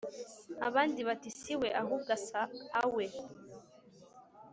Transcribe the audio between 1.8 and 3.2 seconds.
ahubwo asa awe